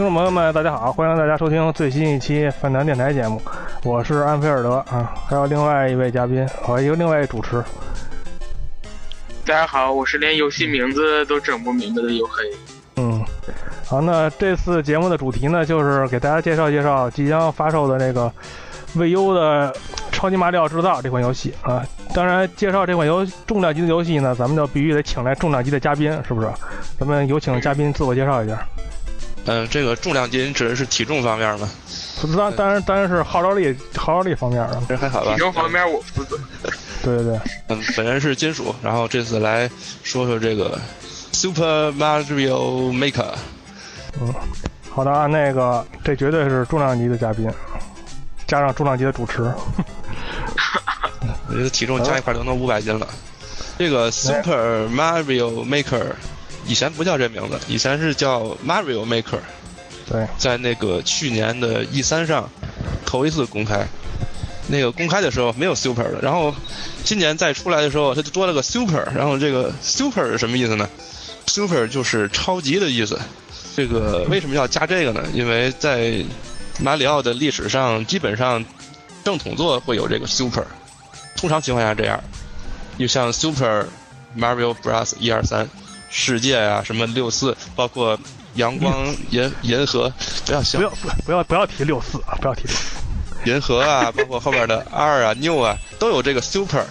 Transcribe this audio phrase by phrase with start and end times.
[0.00, 3.38] 听众朋友们，大家好，欢迎大家收听最新一期饭堂电台节目，
[3.84, 7.62] 我是安菲尔德啊，还有另外一位嘉宾和一个另外一位主持。
[9.44, 12.42] 大家好，我是连游戏名字都整不明白的黝黑。
[12.96, 13.22] 嗯，
[13.86, 18.32] 好，那这次节目的主题呢，就是给大家介绍介绍即将发售的这个
[18.96, 19.70] VU 的
[20.10, 21.84] 《超级马里奥制造》这款游戏啊。
[22.14, 26.48] 当然，介绍这款游重量级的游戏呢，咱们就必须得请来重量级的嘉宾，是不是？
[26.98, 28.54] 咱们有请嘉宾自我介绍一下。
[28.54, 28.84] 嗯，
[29.70, 31.68] 这个重量级指的是体重方面吗？
[32.36, 35.38] 当当然当然是号召力号召力方面啊，这还好吧体？
[35.38, 36.38] 重方面我负责。
[37.02, 37.40] 对对对。
[37.68, 39.68] 嗯，本人是金属，然后这次来
[40.02, 40.78] 说说这个
[41.32, 43.32] Super Mario Maker。
[44.20, 44.34] 嗯，
[44.90, 47.50] 好的啊，那个这绝对是重量级的嘉宾，
[48.46, 49.42] 加上重量级的主持。
[51.48, 53.08] 我觉得体重加一块都能五百斤了。
[53.78, 56.12] 这个 Super Mario Maker
[56.66, 59.40] 以前不叫这名字，以前是叫 Mario Maker，
[60.08, 62.48] 对，在那个去年的 E 3上
[63.04, 63.86] 头一次公开。
[64.68, 66.54] 那个公开的时候没有 Super 的，然后
[67.02, 70.88] 今年再出来的时候，它就多了个 Super，然后这个 Super 是什么意思呢
[71.48, 73.18] ？Super 就是超级的意思。
[73.74, 75.24] 这个为什么要加这个呢？
[75.34, 76.24] 因为在
[76.78, 78.64] 马里奥的历史上，基本上
[79.24, 80.64] 正统作会有这个 Super，
[81.36, 82.22] 通常情况下这样，
[82.96, 83.86] 就像 Super
[84.38, 85.14] Mario Bros.
[85.18, 85.68] 一二三，
[86.10, 88.18] 世界啊，什么六四，包括
[88.54, 90.12] 阳光银银河，
[90.44, 93.50] 不要笑不，要不不要不要提六四啊，不要提六四。
[93.50, 96.84] 银河啊，包括后边的 R 啊、New 啊，都有这个 Super。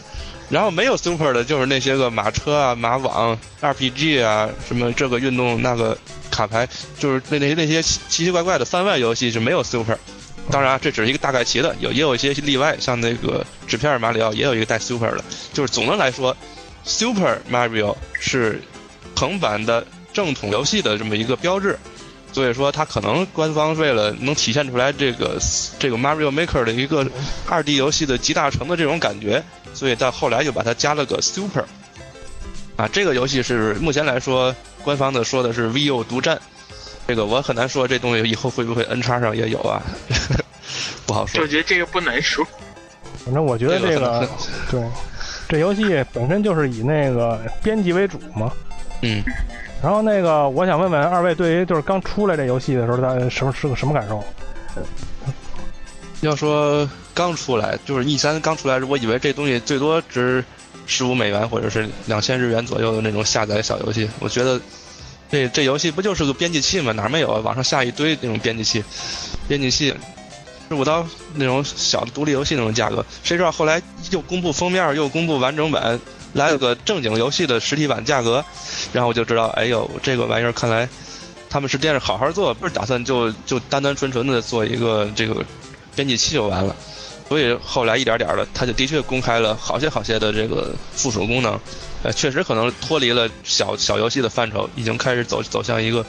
[0.50, 5.96] 然后没有 Super 的，就是那些个马车啊、马网、RPG 啊，什么这个运动那个
[6.32, 9.96] 卡牌，就是那那那些奇奇奇怪怪的番外游戏是没有 Super。
[10.50, 15.24] 当然啊，这只是一个大概齐的，有也有一些例外，像那个纸片马里奥也有一个带 Super 的。
[15.54, 16.36] 就是总的来说
[16.84, 18.60] ，Super Mario 是
[19.20, 21.78] 横版的正统游戏的这么一个标志。
[22.32, 25.38] 所以说，它可能官方为了能体现出来这个
[25.80, 27.06] 这个 Mario Maker 的一个
[27.48, 29.44] 二 D 游戏的集大成的这种感觉，
[29.74, 31.66] 所以到后来又把它加了个 Super。
[32.78, 36.40] 啊，这个游戏是目前来说，官方的说的是 VU 独占，
[37.08, 39.82] 这个我很难说这东西以后会不会 N 叉上也有啊，
[41.08, 41.48] 不好说我。
[41.48, 42.46] 觉得这个不难说。
[43.26, 44.30] 反正我觉得这这个个
[44.70, 44.84] 对，
[45.50, 48.54] 这游戏本身就是以那个编辑为主嘛。
[49.02, 49.24] 嗯，
[49.82, 54.24] 然后那个，我想问问二位，对于就是刚出来这游戏的时候，大家什么是个什么感受？
[56.22, 60.44] 要说刚出来，就是 E 三刚出来时，我以为这东西最多值
[60.86, 64.10] 十五美元或者是两千日元左右的那种下载小游戏。
[64.20, 64.60] 我觉得
[65.32, 66.92] 这这游戏不就是个编辑器吗？
[66.92, 67.40] 哪儿没有啊？
[67.40, 68.84] 网上下一堆那种编辑器，
[69.48, 69.96] 编辑器
[70.68, 71.06] 十五刀
[71.36, 73.82] 那种小的独立游戏那种价格，谁知道后来
[74.12, 75.98] 又公布封面，又公布完整版，
[76.34, 78.44] 来了个正经游戏的实体版价格，
[78.94, 80.88] 然后我就知道，哎呦，这个玩意儿看来
[81.50, 85.44] 他们是惦着好好做，不是打算就就单单纯纯的做一个这个
[85.96, 86.76] 编辑器就完了。
[87.28, 91.60] 所以后来一点点的，它就的确公开了好些好些的这个附属功能，
[92.02, 96.04] 呃，确实可能脱离了小小游戏的范畴，已经开始走走向一个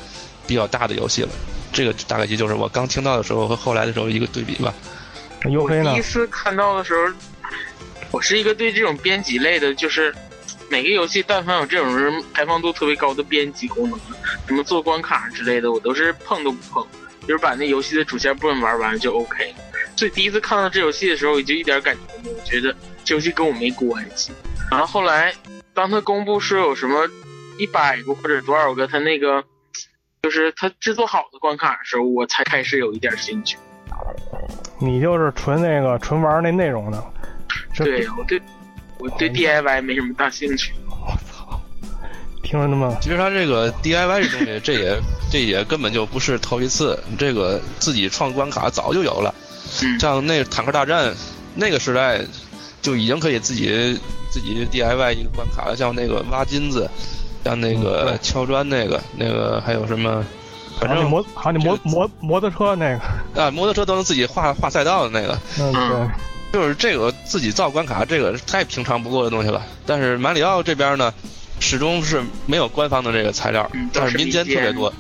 [0.47, 1.29] 比较大的游戏了。
[1.73, 4.73] 这个大概其就是我刚听到的时候和后来的时候一个对比吧。
[5.43, 6.03] 黝黑呢第一？
[6.03, 7.13] 次看到的时候，
[8.12, 10.15] 我是一个对这种编辑类的，就是
[10.68, 13.98] 每个游戏但凡有这种人开放度特别高的编辑功能，
[14.47, 16.86] 什么做关卡之类的，我都是碰都不碰，
[17.27, 19.59] 就是把那游戏的主线部分玩完就 OK 了。
[19.97, 22.74] 所以第一次看到这游戏的时候，我就一点感觉都没有，觉得
[23.04, 24.33] 这游戏跟我没关系。
[24.71, 25.33] 然后后来，
[25.72, 27.09] 当他公布说有什么
[27.59, 29.45] 一百个或者多少个他那个，
[30.22, 33.56] 就是他制作好的关卡的时候，我才开始有一点兴趣。
[34.78, 37.04] 你就是纯那个纯玩那内容的。
[37.73, 38.41] 这对，我对
[38.99, 40.73] 我对 DIY 没什么大兴趣。
[40.89, 41.61] 我操，
[42.43, 45.01] 听着那么其实它这个 DIY 这东西，这也
[45.31, 49.35] 这也根本就不是头一次，这个自己创关卡早就有了。
[49.83, 51.15] 嗯，像那坦克大战
[51.55, 52.21] 那个时代，
[52.83, 53.99] 就已经可以自己
[54.31, 56.91] 自己 DIY 一个关卡了，像那个挖金子，
[57.45, 60.25] 像那嗯个敲砖那个，那个还有什么，
[60.81, 61.25] 反正摩
[61.85, 62.99] 摩摩托车那
[63.35, 66.11] 个，啊，摩托车都能自己画画赛道的那个，嗯对，
[66.53, 69.65] 就是这个自己造关卡，这个太平常不过的东西了。
[69.87, 71.13] 但是马里奥这边呢，
[71.61, 74.93] 始终是没有官方的这个材料但是民间特别多，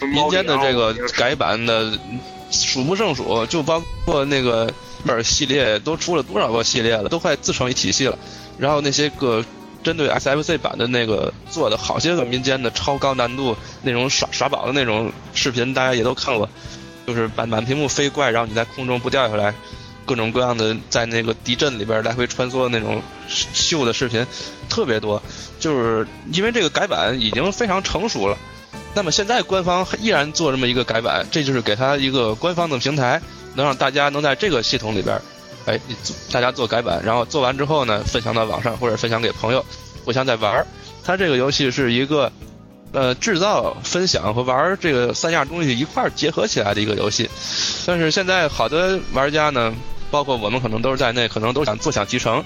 [0.00, 1.98] 民间的这个改版的
[2.50, 4.70] 数不胜数，就包括那个
[5.06, 8.18] 本系列都出了多少个系列了，都快自成一体系了。
[8.58, 9.44] 然后那些个
[9.82, 16.48] 针对 SFC 版的那个做的好些个民间的超高难度那种耍耍宝的那种视频，大家也都看过，
[17.06, 19.54] 就是满满屏幕飞怪，然后你在空中不掉下来，
[20.08, 24.26] 各种各样的在那个地震里边来回穿梭的那种秀的视频
[24.70, 25.22] 特别多。
[25.60, 28.38] 就是因为这个改版已经非常成熟了。
[28.94, 33.20] 那么现在官方依然做这么一个改版，这就是给他一个官方的平台，
[33.54, 35.20] 能让大家能在这个系统里边，
[35.66, 35.78] 哎，
[36.32, 39.64] 大家做改版，然后做完之后呢，分享到网上或者分享给朋友，
[40.04, 40.66] 互相在玩儿。
[41.04, 42.32] 它这个游戏是一个，
[42.92, 47.28] 呃，制造、分享和玩这个三样东西一块儿结合起来的一个游戏。
[47.86, 49.72] 但是现在好多玩家呢，
[50.10, 52.42] 包括我们可能都是在内，可能都想坐享其成，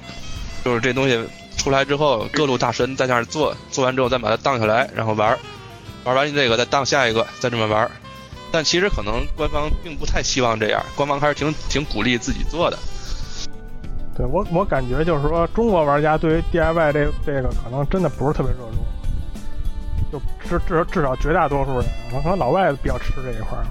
[0.65, 1.23] 就是这东西
[1.57, 5.39] 出来之后，各路大神在那儿做，做完之后再把它荡下来，然后玩儿。
[6.05, 7.91] 玩完这个再当下一个，再这么玩儿。
[8.51, 12.79] 但其实可能官方并不太希望这样，官方还是挺挺鼓励自己做的。
[14.15, 18.85] 对我我感觉就是说，中国玩家对于 DIY 这这个可能真的不是特别热衷，
[20.13, 23.65] 就至至至少绝大多数人，可能老外比较吃这一块儿。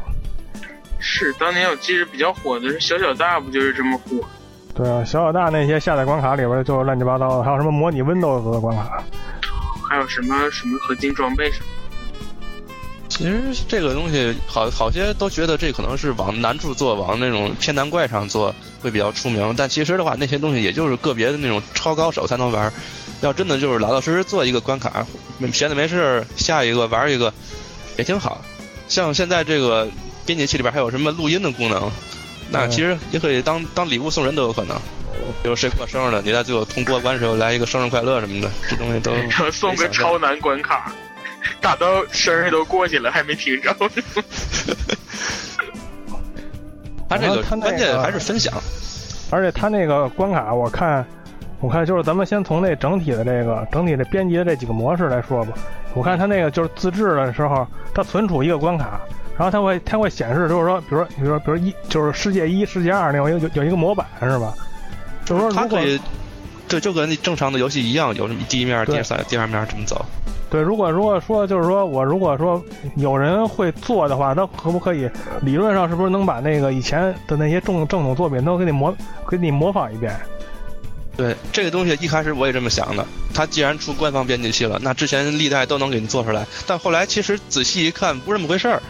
[1.14, 4.26] 是当年我记得比较火的是小小大，不就是这么火？
[4.74, 9.04] 对啊，小小大那些下载关卡里边就是乱七八糟的，还有什么模拟 Windows 的关卡。
[9.90, 11.66] 还有什么什么合金装备什么？
[13.10, 19.54] 其实这个东西好好些都觉得这可能是往难处做，往那种偏难怪上做会比较出名。
[19.58, 22.72] 但其实的话，那些东西也就是个别的那种超高手才能玩。
[23.20, 25.06] 要真的就是老老实实做一个关卡，
[25.52, 27.34] 闲的没事下一个玩一个，
[27.98, 28.42] 也挺好。
[28.88, 29.88] 像现在这个
[30.32, 31.92] 编辑器里边还有什么录音的功能，
[32.50, 34.80] 那其实也可以当当礼物送人都有可能。
[35.44, 39.12] 比如谁过生日了，你在最后通过关的时候来一个生日快乐什么的，这东西都
[39.52, 40.90] 送个超难关卡，
[41.60, 43.76] 打到生日都过去了还没听着。
[47.10, 48.54] 他这个他关键还是分享。
[49.32, 51.06] 而且他那个关卡，我看，
[51.60, 55.52] 我看就是咱们先从那整体的这个整体的编辑的这几个模式来说吧。
[55.94, 59.02] 我看他那个就是自制的时候，他存储一个关卡，
[59.38, 64.54] 然后它会它会显示，就是说，比如说，比如说，比如一就是世界一、世界二那种有有有一个模板是吧？
[65.26, 66.00] 就是说它可以，
[66.68, 70.06] 对，就跟正常的游戏一样，有这么第一面、第对三、第二面这么走。
[70.50, 72.62] 对，如果如果说就是说我如果说
[72.98, 75.10] 有人会做的话，那可不可以
[75.42, 78.94] 理论上是不是能把那个以前的那些正正统作品都给你模
[79.30, 80.14] 给你模仿一遍？
[81.16, 83.06] 对，这个东西一开始我也这么想的。
[83.34, 86.46] 它既然出官方编辑器了，那之前历代都能给你做出来。
[86.68, 88.82] 但后来其实仔细一看，不是那么回事儿。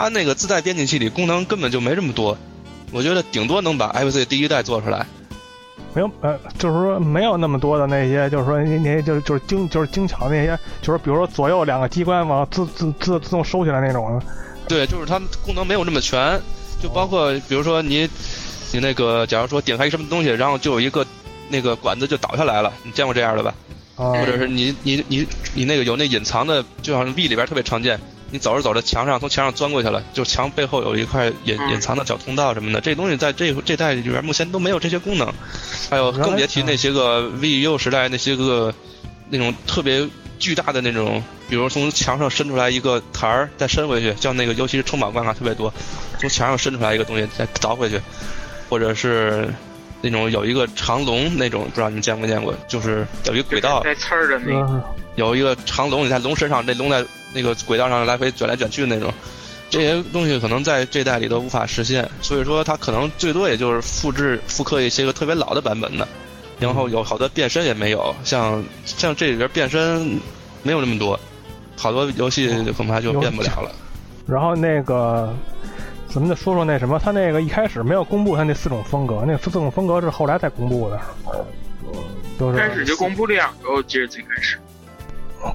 [0.00, 2.36] 它那个自带编辑器里功能根本就没这么多。
[2.90, 5.06] 我觉得顶多能把 FC 第一代做出来。
[5.92, 14.22] 没有，呃，就是说没有那么多的那些，就是说那那些就是就是精就是精巧那些，就是比如说左右两个机关往自自自自动收起来那种。
[14.66, 16.40] 对，就是它功能没有那么全，
[16.80, 18.08] 就包括比如说你
[18.72, 21.04] 你那个，假如说点开一什么东西，然后就有一个
[21.48, 23.54] 那个管子就倒下来了，你见过这样的吧？
[23.96, 35.32] 啊，或者是你你你你那个有那隐藏的，就好像 V 里边特别常见，你走着走着墙上从墙上钻过去了，就墙背后有一块隐嗯隐藏的小通道什么的，这东西在这这代里边目前都没有这些功能，
[35.90, 38.72] 还有更别提那些个 VU 时代那些个
[39.28, 40.08] 那种特别
[40.38, 45.72] 巨大的那种，比如从墙上伸出来一个台儿再伸回去，像那个尤其是充满关卡特别多，
[46.18, 48.00] 从墙上伸出来一个东西再倒回去，
[48.68, 49.48] 或者是。
[50.02, 52.54] 那种有一个长龙那种，不知道你们见没见过？
[52.66, 54.82] 就是有一个轨道，带刺儿的那个，嗯，
[55.16, 59.12] 有一个长龙，你在龙身上，这龙在那个轨道上来回卷来卷去的那种，
[59.68, 66.06] 这些东西可能在这代里都无法实现，所以说它可能最多也就是复制复刻一些个特别老的版本的，
[66.58, 70.18] 然后有好多变身也没有，像像这里边变身
[70.62, 71.18] 没有那么多，
[71.76, 73.70] 好多游戏恐怕就变不了了。
[74.26, 75.32] 然后那个，
[76.08, 81.00] 咱们就说说那什么，他那个一开始没有公布他那四种风格，那四种风格是后来才公布的，
[82.38, 84.58] 就是开始就公布两个，我记得最开始。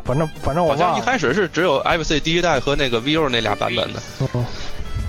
[0.04, 0.98] 反正反正我好像。
[0.98, 4.00] 一开始是只有 FC 第一代和那个 VU 那俩版本的，
[4.34, 4.46] 嗯，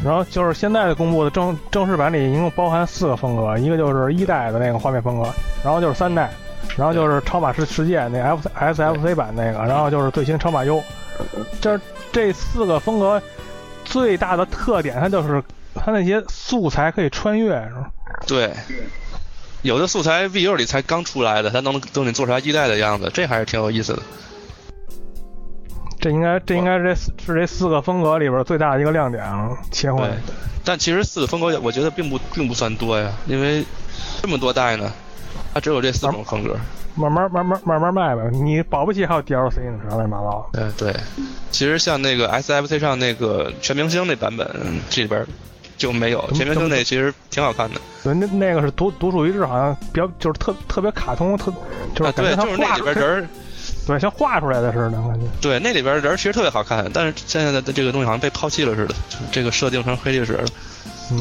[0.05, 5.29] 然后就是现在的公布的正正式版里一共包含四个风格，一个就是一代的那个画面风格，
[5.65, 6.31] 然后就是三代，
[6.77, 10.83] 然后就是超马世世界那 F SFC 版那个，然后就是最新超马 U。
[11.63, 11.81] 这
[12.13, 13.23] 这四个风格
[13.85, 15.43] 最大的特点，它就是
[15.75, 17.91] 它那些素材可以穿越，是吧？
[18.27, 18.53] 对，
[19.63, 24.03] 有的素材 V U 里才刚出来的，它能都能做出来一代的样子，这还是挺有意思的。
[26.07, 30.09] 这应该这应该是这四是这四个风格里边最大的一个亮点啊，切换。
[30.65, 33.65] 但其实四个风格我觉得并不并不算多呀，因为
[34.23, 34.93] 这么多代呢，
[35.53, 36.57] 它只有这四种风格。
[36.95, 40.49] 慢慢慢慢慢慢卖呗，你保不齐还有 DLC 呢，乱七八糟。
[40.53, 40.97] 对，对。
[41.51, 44.49] 其实像那个 SFC 上那个全明星那版本，
[44.89, 45.27] 这里边
[45.77, 46.25] 就没有。
[46.35, 47.81] 全明星那其实挺好看的。
[48.05, 51.53] 对，那那个是独独树一帜，好像比较就是特特别卡通，特
[51.97, 53.29] 就是对，就是那里边人
[53.87, 55.27] 对，像画出来的似的感觉。
[55.41, 58.95] 对，那里边人其实特别好看，但是现在的这个东西好像被抛弃了似的，
[59.31, 60.45] 这个设定成黑历史了。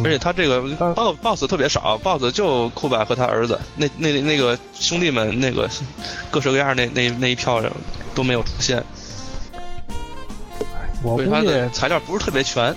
[0.04, 0.62] 而且他这个
[0.96, 5.70] boss boss 特别少，boss 就库柏和他儿子，那那那个兄弟们那个
[6.32, 7.72] 各式各样那那那一票人
[8.16, 8.84] 都没有出现。
[11.04, 12.76] 我估计材料不是特别全。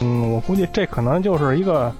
[0.00, 1.90] 嗯，我估计这可能就是一个，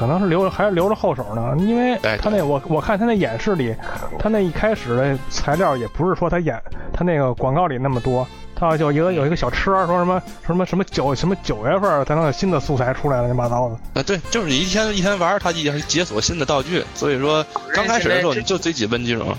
[0.00, 3.74] 可能是留着还是留着后手呢，因为他那我我看他那演示里，
[4.18, 6.58] 他那一开始的材料也不是说他演
[6.90, 8.26] 他那个广告里那么多。
[8.54, 14.00] 他，就一个有一个小车，说什么什么什么九什么九月份才能有新的素材出来，乱七八糟的。
[14.00, 16.82] 啊，对，就是你一天一天玩，它一解锁新的道具。
[16.94, 19.36] 所以说，刚开始的时候你就这几本几种。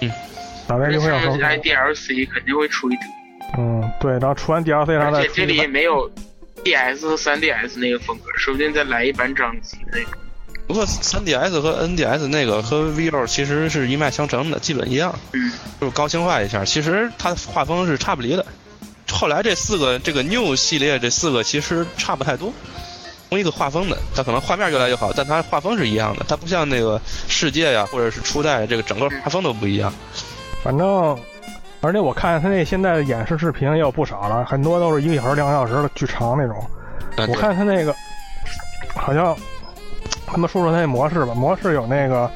[0.00, 0.10] 嗯。
[0.66, 1.36] 打开就会要说。
[1.38, 3.04] 来 DLC 肯定会出一堆。
[3.58, 5.18] 嗯，对，然后出完 DLC 然后再。
[5.18, 6.08] 而且这里没有
[6.64, 10.12] DS 和 3DS 那个风格，说不定再来一版掌机那种。
[10.66, 15.18] 不过 3DS 和 NDS 那个和 VO 其实是一脉相承的，基本一样。
[15.32, 15.52] 嗯。
[15.80, 18.46] 就是高清化一下，其实它的画风是差不离的。
[19.10, 22.52] 后来这四个这个 New 系列这四个其实差不太多，
[23.28, 29.92] 同一个画风的，它可能画面越来越好，但它画风是一样的，它不像那个世界呀或者是初代这个整个画风都不一样。
[30.62, 31.18] 反正，
[31.80, 36.56] 而且我看他那现在的演示视频也有不少了，很多都是一个小时、两个小时的巨长那种。
[37.28, 37.94] 我看他那个
[38.94, 39.36] 好像
[40.26, 42.30] 他们说说他那模式吧，模式有那个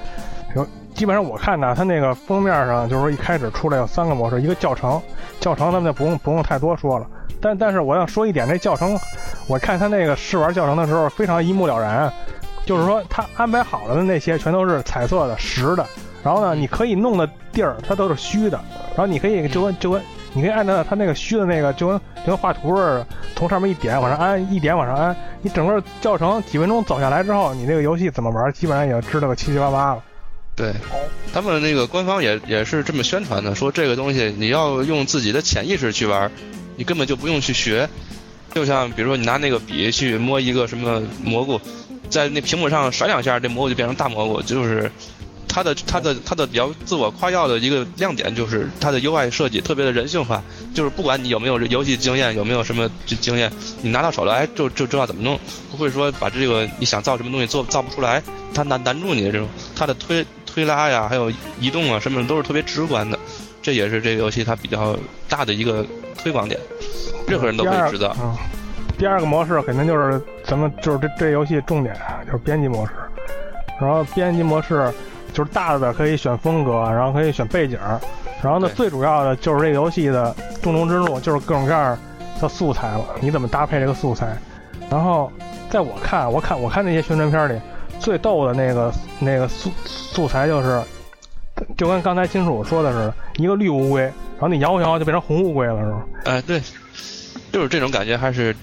[0.57, 0.67] 有。
[0.95, 5.03] 基本上我看呢，他那个封面上就是说一开始出来有三个模式，一个教程，
[5.41, 7.07] 教程咱们就不用不用太多说了。
[7.41, 8.97] 但但是我要说一点，这教程，
[9.49, 12.09] 我看他那个试玩教程的时候非常一目了然，
[12.65, 15.85] 就是说他安排好了的那些全都是彩色的实的，
[16.25, 18.59] 然后呢你可以弄的地儿它都是虚的，
[18.97, 20.03] 然后你可以就跟就跟
[20.33, 30.03] 你可以按照它那个虚的那个就跟就跟画图似的，从上面一点往上安，一点往上安，你整个教程几分钟走下来之后，你那个游戏怎么玩，基本上也知道个七七八八了。
[30.57, 30.73] 对，
[31.33, 36.31] 他们那个官方也也是这么宣传的，说这个东西你要用自己的潜意识去玩，
[36.77, 37.89] 你根本就不用去学。
[38.53, 41.61] 就像比如说你拿那个笔去摸一个什么蘑菇，
[42.09, 44.41] 在那屏幕上甩两下，这蘑菇就变成大蘑菇。
[44.43, 44.91] 就是
[45.55, 50.43] 它的它的它的比较自我夸耀的一个亮点，就是它的 UI 设计特别的人性化。
[50.75, 55.39] 就是不管你有没有游戏经验，有没有什么经验，你拿到手了，哎就就知道怎么弄，
[55.71, 58.21] 不会说把这个你想造什么东西做造不出来，
[58.53, 59.47] 它难难住你的这种，
[59.77, 60.27] 它的推。
[60.47, 63.19] 推拉呀，还有移动啊，什么的都是特别直观的，
[63.61, 64.97] 这也是这个游戏它比较
[65.29, 65.85] 大的一个
[66.17, 66.61] 推广点，
[67.27, 68.15] 任何人都可以知道。
[68.97, 71.93] 第二个模式肯定就是咱们就是这这游戏重点
[72.25, 72.93] 就是编辑模式，
[73.81, 74.95] 然后编辑模式
[75.35, 77.79] 就是大的可以选风格，然后可以选背景，
[78.43, 81.99] 然后呢最主要的就是这个游戏的重中之重就是各种各样
[82.41, 84.35] 的素材了，你怎么搭配这个素材？
[84.89, 85.31] 然后
[85.69, 87.61] 在我看，我看我看那些宣传片里。
[88.01, 90.83] 最逗的那个那个素素材就是，
[91.75, 96.05] 就跟刚才金属说的似的，一个绿乌龟，然后你摇一摇就变成红乌龟了，是吧？
[96.25, 96.61] 哎，对，
[97.51, 98.55] 就是这种感觉，还是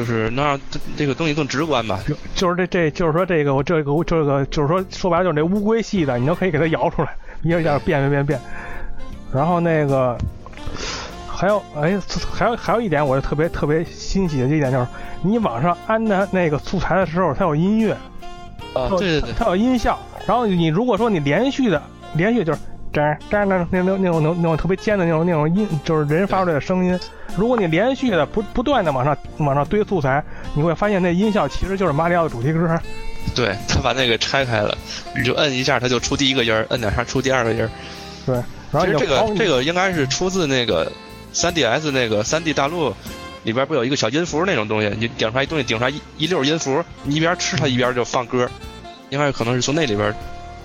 [0.00, 2.00] 就是能让这这个东西更直观吧。
[2.34, 8.40] 就是这这就是说这个我这个这个就是说说白了就是那乌龟系的，你都可以给它摇出来，一下一下变变变变。
[9.30, 10.16] 然后那个
[11.28, 12.00] 还有哎，
[12.32, 14.86] 还有还有一点，我就特别特别欣喜的一点就是，
[15.22, 17.92] 你往上安的那个素材的时候，它有音乐。
[18.72, 19.98] 啊，对对对，它有音效。
[20.26, 21.82] 然后你如果说你连续的，
[22.14, 22.58] 连续就是
[22.92, 26.98] 这这那那那那种那种特别尖的那种那种音，就是人发出来的声音。
[27.36, 30.22] 如果你连续的不不断的往上往上堆素材，
[30.54, 32.80] 你会发现那音效其实就是马里奥的主题歌。
[33.34, 34.76] 对他把那个拆开了，
[35.16, 37.70] 你就摁一下，它就出第一个音儿；摁两下出第二个音儿。
[38.26, 38.34] 对，
[38.72, 40.90] 然后这个这个应该是出自那个
[41.32, 42.92] 3DS 那个 3D 大陆
[43.44, 44.90] 里边不有一个小音符那种东西？
[44.98, 48.48] 你点出来一东西，顶出来一一溜音符，你一边吃它一边就放歌。
[49.10, 50.12] 应该可能是从那里边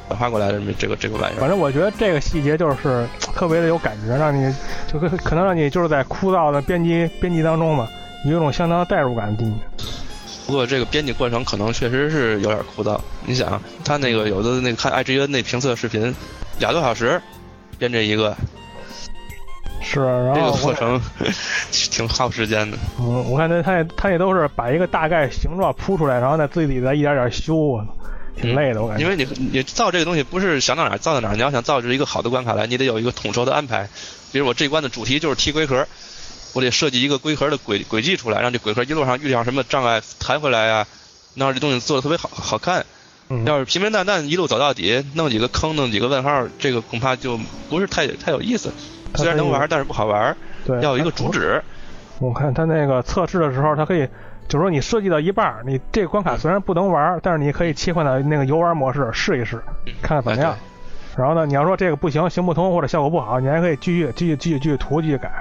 [0.08, 1.40] 转化过来的这个这个玩意儿。
[1.40, 4.54] 反正我觉得这个细节就是特别的有感觉，让你
[4.92, 7.88] 就可可能让你就是在枯燥的编辑编辑当中嘛，
[8.26, 9.86] 有一种相当的代入感进去。
[10.48, 13.00] 不过这个编辑过程可能确实是有点枯燥。
[13.26, 16.14] 你想，他那个有的那个看 IGN 那评测视频，
[16.60, 17.20] 俩多小时
[17.80, 18.38] 编这一个，
[19.82, 21.02] 是，然后这个过程
[21.72, 22.78] 挺耗时间的。
[23.00, 27.84] 嗯，我看他他也他也都是把一个大概形状铺出来，然后再自己再一点点修。
[28.36, 29.04] 挺累的，我感觉。
[29.04, 33.90] 因为你你造这个东西不是想到哪儿造到哪儿，你要想造出一个好的关卡来，你得有一个统筹的安排。
[34.32, 35.88] 比如我这关的主题就是踢龟壳，
[36.54, 40.86] 我得设计一个龟壳的轨轨迹出来，让这龟壳一路上遇上什么障碍弹回来呀、
[41.36, 42.86] 让这东西做的特别好好看。
[43.28, 47.40] 嗯要是平平淡淡一路走到底，弄几个坑，弄几个问号，这个恐怕就
[47.70, 48.72] 不是太太有意思。
[49.16, 50.36] 虽然能玩，但是不好玩。
[50.66, 51.64] 对，要有一个主旨。
[52.20, 54.08] 我看他那个测试的时候，他可以，
[54.48, 59.62] 就是说你设计到一半，你这个关卡虽然不能玩，但是你可以切换到那个游玩模式试一试，
[60.02, 60.56] 看看怎么样。
[61.18, 65.32] 然后呢，你要说这个不行，行不通或者效果不好，你还可以继续继续继续继续涂继续改。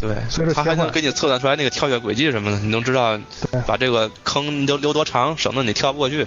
[0.00, 3.18] 对，随着它还能给你测算出来那个跳跃轨迹什么的，你能知道
[3.66, 6.26] 把这个坑留留多长，省得你跳不过去。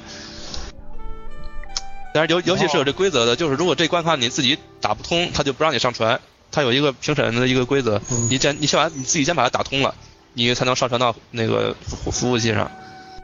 [2.12, 6.20] 但是游游戏是有这规则的，就是如果这关卡你自己打不通，他就不让你上传。
[6.52, 9.94] 它有一个评审的一个规则，嗯你先你先把你自己先把它打通了，
[10.48, 12.70] 你才能上传到那个服服务器上。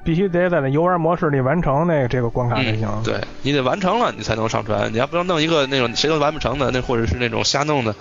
[0.04, 2.88] 必须得在那游玩模式里完成那个这个关卡才行。
[2.88, 4.92] 嗯，对你得完成了，你才能上传。
[4.94, 7.96] 你要不能弄一个那种谁都完不成的，那或者是那种瞎弄的。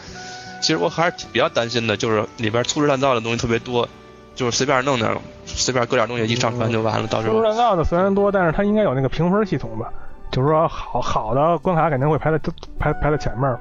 [0.61, 3.89] 其实我还是比较担心的，就是里边粗制滥造的东西特别多，
[4.35, 5.17] 就是随便弄点，
[5.47, 7.07] 随便搁点东西一上传就完了。
[7.07, 9.89] 到时候粗制滥造的虽然多，但是它应该有那个评分系统吧？
[10.31, 12.39] 就是说好好的关卡肯定会排在
[12.79, 13.57] 排排在前面。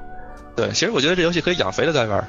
[0.54, 2.22] 对，其实我觉得这游戏可以养肥了再玩。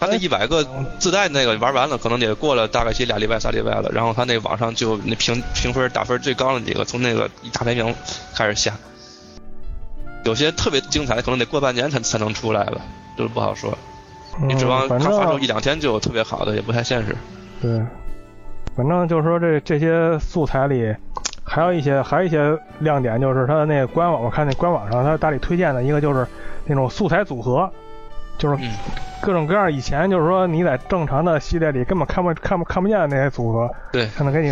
[0.00, 0.66] 它那一百个
[0.98, 7.94] 自带那个玩完了，可能得过了大概其俩礼拜仨礼拜了，然后他那网上就那评评分打分最高的几个，从那个一大排名
[8.34, 8.72] 开始下。
[10.24, 12.80] 有些特别精彩的，可能得过半年才才能出来了，
[13.16, 13.76] 就是不好说。
[14.42, 17.14] 你指望嗯、反它发售一两天就有特别好的，也不太现实。
[17.60, 17.78] 对，
[18.74, 20.94] 反正就是说这这些素材里，
[21.44, 26.26] 还有一些还有一些亮点，就是它的那个官网，我看那官网上它大力推荐的一个就是
[26.64, 27.70] 那种素材组合，
[28.40, 28.72] 就是嗯，
[29.20, 34.50] 各种各样以前就是说你在正常的系列里根本看不看不看不见的那些组合，对，还能给你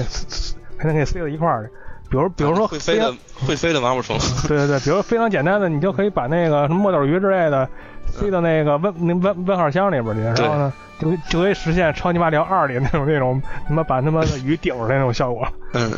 [0.78, 1.72] 还能给你塞到一块儿去。
[2.10, 3.12] 比如比如说会飞的
[3.46, 4.16] 会飞的毛毛虫，
[4.46, 7.68] 对对对，比如非常简单的，你就可以把那个什么墨斗鱼之类的
[8.06, 15.46] 塞到那个问那问问号箱里边去，然后呢，就就可以实现超级马里奥二里那种那种他妈把他妈的鱼顶出来那种效果。
[15.74, 15.92] 嗯，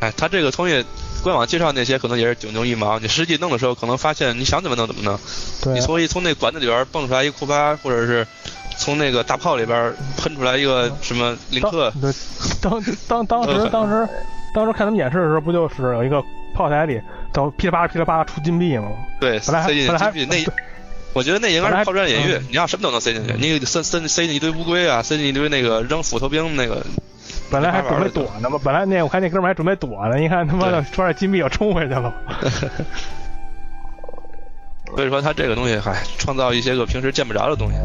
[0.00, 0.84] 哎，它这个东西
[1.22, 5.18] 官网介绍那些可能也是九牛一毛，你实际弄的时候可能发现你想怎么弄怎么弄。
[5.62, 8.26] 对你，从一从那管子里边蹦出来一库巴，或者是
[8.78, 12.12] 从那个大炮里边喷出来一个什么林克，对
[12.60, 14.08] 当当当时当时
[14.54, 16.22] 当时看他们演示的时候，不就是有一个
[16.54, 17.00] 炮台里
[17.32, 18.90] 都噼里啪啦噼里啪啦出金币吗？
[19.20, 20.52] 对，本来还塞进本来还金币那。
[21.12, 26.86] 我觉得那应该是抛砖引玉，你要什么都能塞进去，你塞塞塞进一堆乌龟啊，塞进一堆那个扔斧头兵那个，
[27.50, 32.14] 本来还准备躲呢嘛，本来那我看那哥们还准备躲呢，一看他妈的抓着金币又冲回去了。
[34.96, 37.76] 所以说他这个东西，嗨，创造一些个平时见不着的东西，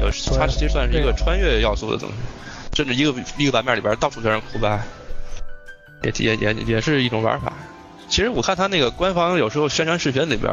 [0.00, 2.14] 有他其实算是一个穿越要素的东西，
[2.74, 4.80] 甚至一个一个版面里边到处全是库巴，
[6.02, 7.52] 也也也也是一种玩法。
[8.08, 10.52] 其实我看他那个官方有时候宣传视频里边，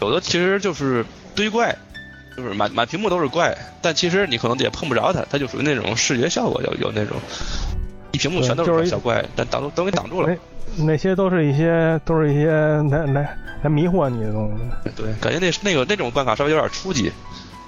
[0.00, 1.76] 有的其实就是堆怪，
[2.36, 7.16] 就是满满屏幕都是怪，但其实你可能也碰不着它，它就属于那种视觉效果有有那种
[8.12, 10.28] 一屏幕全都是小怪，但挡都都给挡住了。
[10.28, 12.50] 那那些都是一些都是一些
[12.90, 14.90] 来来来迷惑你的东西。
[14.94, 17.10] 对，感觉那那个那种关卡稍微有点初级，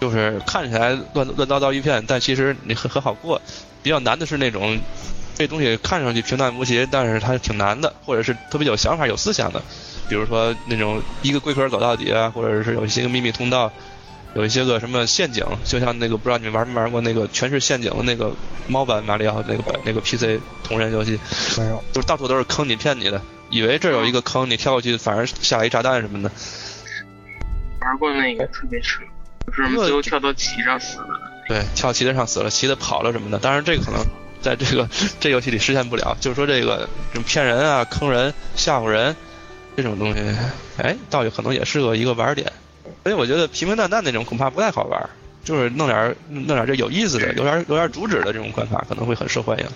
[0.01, 3.41] 就是看起来乱乱糟糟一片，但其实你很很好过。
[3.83, 4.77] 比较难的是那种
[5.35, 9.63] 这东西看上去平淡无奇，但是它挺难的，或者是特别有想法、有思想的。
[10.09, 13.71] 比如说那种一个龟壳走到底啊，或者是有一些个秘密通道，
[14.35, 18.33] 有一些个什么陷阱，就像那个不知道你们玩没玩过那个全是陷阱的那个
[18.67, 21.19] 猫版马里奥那个版那个 PC 同人游戏，
[21.57, 26.31] 没有，就是到处都是坑，你骗你的，以为这有一个坑，你跳过去反而下来一炸弹什么的。
[27.81, 29.01] 玩过那个特别扯，
[29.47, 31.21] 就是最后跳到旗上死了。
[31.49, 33.39] 对，跳旗子上死了，旗子跑了什么的。
[33.39, 34.05] 当然这个可能
[34.43, 34.87] 在这个
[35.19, 39.17] 这游戏里实现不了，就是说这个这种骗人啊、坑人、吓唬人
[39.77, 40.21] 这种东西，
[40.77, 42.53] 哎，倒有可能也是个一个玩点。
[43.05, 45.09] 所以我觉得平平淡淡那种恐怕不太好玩，
[45.45, 49.67] 就是弄点弄点这有意思的、有点有点主旨的这种关卡可能会很受欢迎。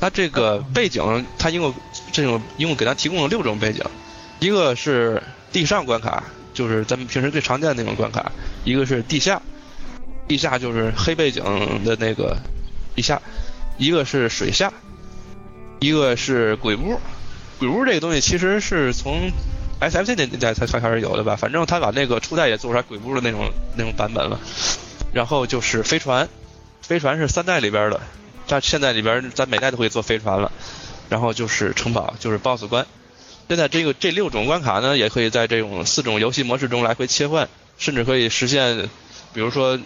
[0.00, 1.72] 它这个背景，它一共
[2.10, 3.84] 这种一共给它提供了六种背景，
[4.40, 8.32] 一个是地上关卡，就是咱们平时最常见的那种关卡；
[8.64, 9.40] 一个是地下，
[10.26, 11.44] 地下就是黑背景
[11.84, 12.36] 的那个
[12.96, 13.16] 地下；
[13.78, 14.72] 一个是水下，
[15.78, 16.98] 一个是鬼屋。
[17.60, 19.30] 鬼屋这个东西其实是从
[19.90, 24.40] SFC 那那代才才开始有的吧，反正他把那个初代也做出来鬼屋的那种那种版本了。
[25.12, 26.28] 然后就是飞船，
[26.80, 28.00] 飞船是三代里边的。
[28.46, 30.50] 但现在里边咱每代都可以做飞船了，
[31.08, 32.86] 然后就是城堡，就是 BOSS 关。
[33.48, 38.88] 现在这个这六种关卡呢，也可以在这种四种游戏模式中来回切换，甚至可以实现，
[39.34, 39.78] 比如说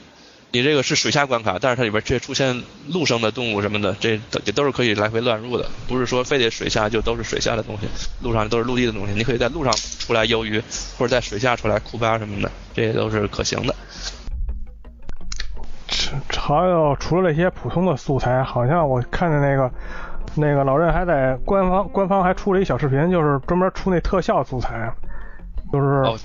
[0.56, 7.86] 你这个是水下关卡，但是它里边却出现陆生的动物什么的，这也都是可以来回乱入的，不是说非得水下就都是水下的东西，
[8.22, 10.58] 路上都是陆地的东西，你可以在路上出来游鱼，
[10.96, 13.74] 或者在水下出来库巴什么的，这些都是可行的。
[16.30, 19.70] 还有除了这些普通的素材，好像我看见那个
[20.36, 24.90] 那个老任还在官方官方还出了一小视频，就是专门出那特效素材，
[25.70, 26.18] 就是哦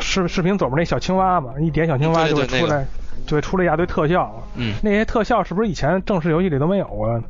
[0.00, 2.86] 视视频左边那小青蛙嘛，一点小青蛙就会出来，对对对那个
[3.26, 4.42] 就会出了一大堆特效。
[4.54, 7.22] 嗯，那些特效是不是以前正式游戏里都没有啊？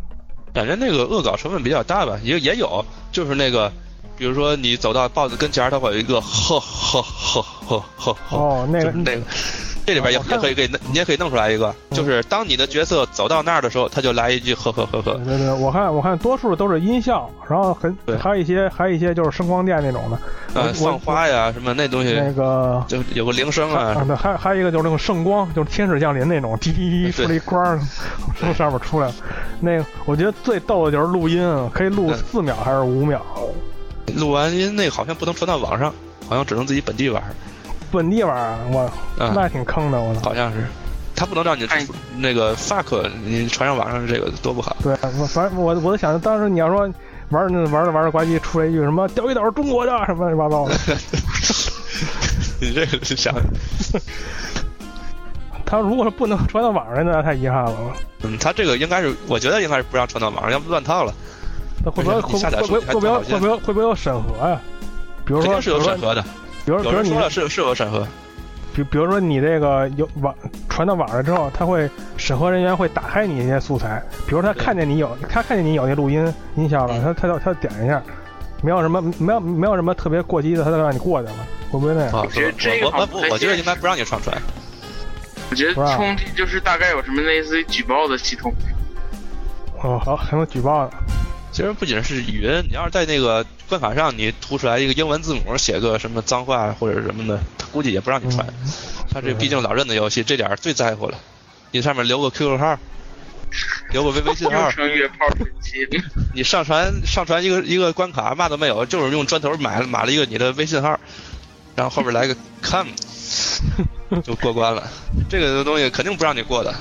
[0.54, 3.72] 感觉那个恶搞成分比较大吧，也也有，就是那个，
[4.16, 9.22] 比如说你走到 BOSS 跟前，它会有一个呵呵呵呵呵呵，哦，那个那个，
[9.84, 15.14] 这里边也也可以给你也可以弄出来一个，就是当你的角色走到那儿的时候，他就来一句呵呵呵呵。
[15.14, 18.16] 对，对对，我看我看多数都是音效，然后很对。
[18.18, 20.18] 还有一些还有一些就是声光电那种的。
[20.54, 23.94] 呃，我放花呀什么那东西，那个就有个铃声啊。
[23.98, 27.12] 啊，，对，还还有一个就是那个圣光，就是天使降临那种，滴滴滴对。
[27.12, 27.80] 出了一光儿
[28.38, 29.10] 从上面出来。
[29.60, 32.18] 那个我觉得最逗的就是录音，可以录嗯。
[32.30, 33.24] 四秒还是五秒，
[34.16, 35.92] 录完音那个好像不能传到网上，
[36.28, 37.22] 好像只能自己本地玩，
[37.90, 38.80] 本地玩啊，我
[39.18, 40.20] 啊那挺坑的，我操。
[40.22, 40.66] 好像是，
[41.14, 41.86] 他不能让你哎
[42.16, 44.76] 那个 fuck 你传上网上这个多不好。
[44.82, 46.80] 对，我反正我我都想，当时你要说
[47.30, 50.74] 玩着玩着玩着呱唧出来一句什么钓鱼岛是中国的什么乱七八糟的，
[52.60, 53.34] 你这个是想，
[55.64, 57.74] 他如果是不能传到网上，那太遗憾了。
[58.22, 61.14] 嗯，他这个应该是，我觉得应该是不让传到网上，要不乱套了。
[61.84, 64.60] 那会不会会你下载不会会不会会不会会不会有审核呀？
[65.24, 66.22] 比如说，肯定是有比如说审核的，
[66.64, 68.06] 比如比如你说了是是有审核，
[68.74, 70.34] 比比如说你这个有网
[70.68, 78.02] 传到网上之后，他会审核人员会打开你一些素材，比如他看见你有他看见你有那录音音效了，他他就他就点一下，
[78.62, 81.34] 没有什么没有没有什么特别过激的，他就让你过去了，
[81.70, 82.12] 会不会那样？
[82.12, 84.36] 啊，我觉得这个我我我我觉得应该不让你上传。
[85.50, 88.50] 我觉得是吧冲击就是大概有什么类似于举报的系统，
[89.82, 90.92] 哦，好，还能举报的，
[91.52, 98.46] 其实不仅是语音，你要是在那个关卡上你涂出来一个英文字母，写个什么脏话或者什么的，他估计也不让你传。
[99.10, 101.18] 他这毕竟老任的游戏，这点儿最在乎了。
[101.70, 102.78] 你上面留个 QQ 号，
[103.90, 105.86] 留个微微信号又，成约炮神器。
[106.34, 110.98] 你上传上传一个一个关卡，嘛都没有，就是用砖头买了买了一个你的微信号，
[111.76, 112.88] 然后后边来个 come，
[114.22, 114.90] 就过关了。
[115.28, 116.74] 这个东西肯定不让你过的。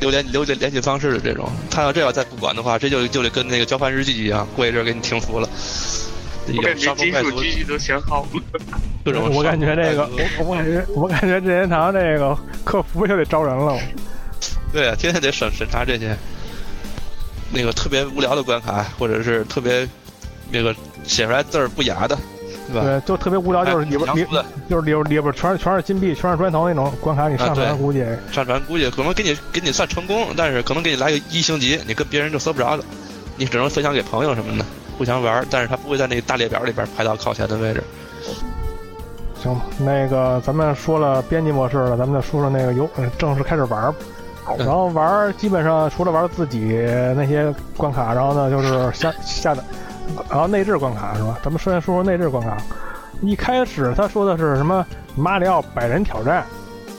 [0.00, 5.48] 留联留联联系方式的这种，他要这要再不管的话，这就就得跟那个交换日记一样，过一阵给你停服了。
[6.48, 8.28] 有我感觉金伤风败俗属狙击都想好了。
[9.04, 13.76] 各种我感觉这个我我感觉我感觉任天堂这个客服就得招人了。
[14.72, 16.16] 对啊，天天得审审查这些
[17.50, 19.88] 那个特别无聊的关卡，或者是特别
[20.50, 22.16] 那个写出来字儿不雅的，
[22.72, 22.82] 对？
[22.82, 24.26] 对，就特别无聊，就是里边里
[24.68, 32.84] 就是里边里边全是全是金币，全是砖头那种关卡，你上传估计上传估计可能给你给你算成功，但是可能给你来个一星级，你跟别人就搜不着了，
[33.36, 34.64] 你只能分享给朋友什么的，
[34.98, 37.82] 互相玩，但是他不会在那个大列表里边排到靠前的位置。
[39.42, 43.94] 行，那个咱们说了编辑模式了，咱们再说说那个游，呃正式开始玩。
[44.58, 46.60] 然后玩基本上除了玩自己
[47.16, 49.64] 那些关卡，然后呢就是下下的，
[50.30, 51.38] 然后内置关卡是吧？
[51.42, 52.56] 咱们首先说说内置关卡。
[53.22, 54.84] 一开始他说的是什么
[55.16, 56.44] 马里奥百人挑战，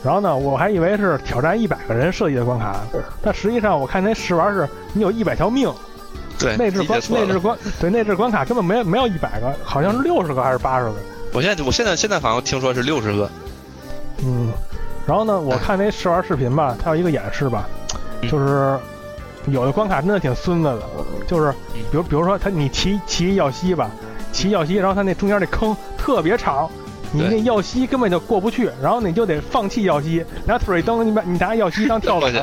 [0.04, 2.78] 然后呢我还以为是挑战一百个人设计的关卡，
[3.22, 5.72] 但实际上我看那试玩是你有一百条命，
[6.40, 7.00] 对，内置关。
[7.10, 10.96] 内置关 对内置关卡根本没没有一百个，好像是六十个还是八十个。
[11.34, 13.30] 我现在我现在现在好像听说是六十个，
[14.24, 14.52] 嗯，
[15.06, 17.68] 然后呢，我看那试玩视频吧，它有一个演示吧，
[18.22, 18.76] 嗯就是
[19.52, 20.82] 有的关卡真的挺孙子的，
[21.28, 23.90] 就是嗯比如比如说他你骑骑耀西吧，
[24.32, 26.70] 骑耀西，然后他那中间那坑特别长。
[27.14, 32.38] 你那耀西根本就过不去，然后你就得放弃耀西，拿腿一蹬，你把你拿耀西当 跳过去，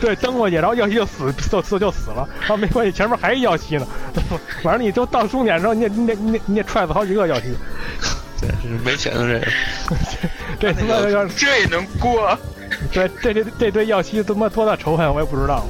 [0.00, 3.84] 对，蹬过去，然后耀西就死，就就就死了，然后没关系，前面还一耀西呢，
[4.62, 7.56] 反正你就到终点之后，你得你得你得你得踹死好几个耀西，
[8.40, 9.46] 对，这是没钱的这个。
[10.60, 12.38] 这他妈这这也能过？
[12.92, 15.66] 对这这这对耀西他妈多大仇恨我也不知道。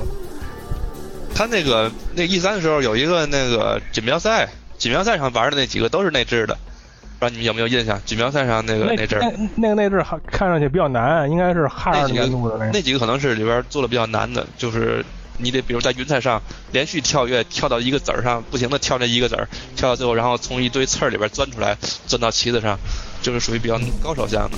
[1.34, 6.56] 他那个那 E 三的时候有一个那个锦标赛，锦标赛上玩的那几个都是内置的，
[7.18, 8.00] 不知道你们有没有印象？
[8.06, 12.70] 锦标赛上那个那内置，那那个内置还看上去比较难，应该是哈尔那几个难度的那个。
[12.72, 15.04] 那几个可能是里边做的比较难的，就是
[15.38, 22.78] 你得比如在云彩上连续跳跃，跳到一个子儿上，不停的跳那一个子儿，跳到最后，然后从一堆刺儿里边钻出来，钻到旗子上，
[23.20, 24.56] 就是属于比较高手项的。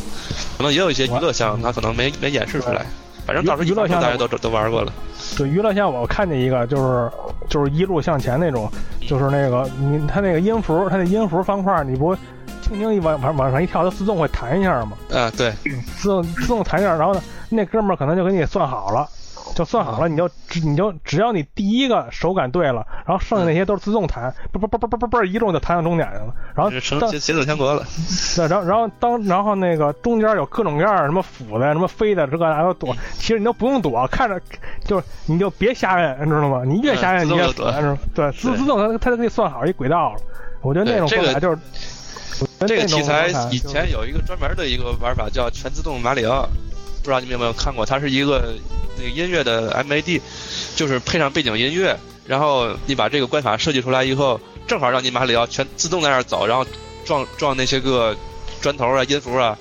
[0.59, 2.85] 可能也有一些娱乐项，他可能没没演示出来。
[3.27, 4.93] 反正到时候娱乐项大家都都玩过了。
[5.37, 7.11] 对娱乐项，我看见一个就是
[7.49, 12.15] 就是一路向前那种，就是那个你它那个音符，它那音符方块，你不
[12.62, 14.93] 轻轻一往往往上一跳，它自动会弹一下吗？
[15.12, 15.53] 啊，对，
[15.97, 19.09] 自动自动弹一下，然后呢，那哥们儿可能就给你算好了。
[19.57, 26.35] 就算好了，你就只你就只要你第一个手感对了，然后剩下那些都是自动弹，不不不不不不不一中就弹到终点上了。
[26.55, 27.83] 然后成节节奏天国了。
[28.37, 32.95] 对，然后然后当然后那个中间有各种各样儿什么斧子呀、什么飞的，这个那都躲。
[33.14, 34.38] 其实你都不用躲，看着
[34.85, 36.62] 就是你就别瞎摁，你知道吗？
[36.66, 37.62] 你越瞎摁嗯你越死，
[38.14, 40.21] 对，自自动它它就给你算好一轨道了。
[40.61, 41.59] 我觉得那种关卡就是。
[42.38, 46.47] 我觉得这个题材以前有一个专门的一个玩法叫全自动马里奥，
[47.07, 47.87] 不知道你们有没有看过？
[47.87, 48.53] 它是一个
[48.99, 50.21] 那个音乐的 MAD，
[50.75, 56.66] 就是配上背景音乐，然后你把这个关卡设计出来以后，正好让你马里奥全自动在那儿走，然后
[57.05, 58.16] 撞撞那些个
[58.61, 59.57] 砖头啊、音符啊。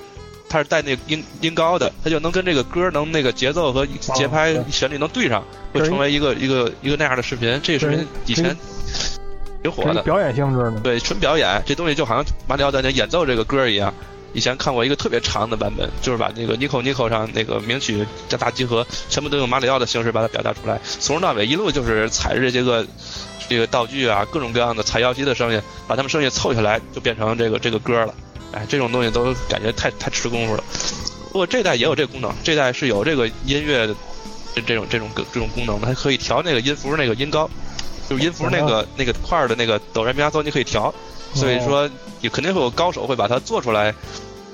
[0.48, 7.60] 它是带那个音音高的，它就能跟这个歌能那个节奏和节拍旋律能对上，会成为一个一个一个那样的视频。
[7.62, 8.56] 这个视频以前
[9.62, 10.80] 挺火的，表演性质的。
[10.82, 13.94] 对，纯表演，这东西就好像马里奥在那演奏这个歌一样。
[14.36, 22.86] 以前看过一个特别长的版本，就是把那个 Nico Nico 上那个名曲加大集合，全部都用马里奥的形式把它表达出来，从头到尾一路就是踩着这些个
[23.48, 28.14] 这个道具啊，各种各样的采摇机的声音，把他们声音凑起来，就变成这个这个歌了。
[28.52, 30.64] 哎，这种东西都感觉太太吃功夫了。
[31.32, 33.88] 不过这代也有这个功能，这代是有这个音乐
[34.54, 37.50] 这这种这种这种功能的，它可以调那个音符那个音高，
[38.10, 40.94] 就是音符那个那个块的那个哆来咪发嗦，你可以调。
[41.36, 41.88] 所以说，
[42.22, 43.94] 你肯定会有高手会把它做出来，